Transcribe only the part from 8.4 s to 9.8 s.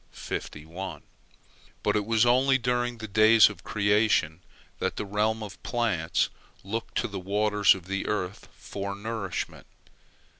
for nourishment.